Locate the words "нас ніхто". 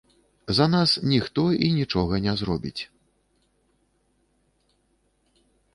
0.75-1.43